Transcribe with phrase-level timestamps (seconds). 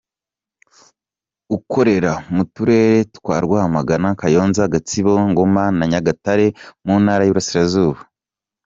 [1.57, 6.47] Ukorera mu turere twa Rwamagana, Kayonza, Gatsibo, Ngoma na Nyagatare
[6.85, 7.99] mu ntara y’Iburasirazuba.